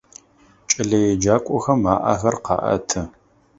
Кӏэлэеджакӏохэм 0.69 1.81
аӏэхэр 1.95 2.35
къаӏэты. 2.45 3.01